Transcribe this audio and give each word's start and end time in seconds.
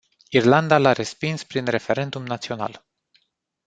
Irlanda 0.39 0.79
l-a 0.85 0.93
respins 1.01 1.43
prin 1.51 1.65
referendum 1.77 2.25
național. 2.35 2.85